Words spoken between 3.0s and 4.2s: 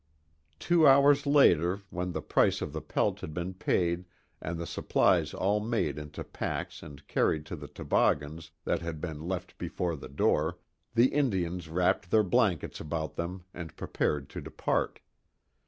had been paid